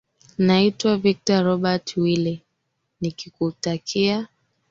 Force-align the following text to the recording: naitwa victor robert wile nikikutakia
naitwa 0.37 0.97
victor 0.97 1.43
robert 1.43 1.97
wile 1.97 2.41
nikikutakia 3.01 4.27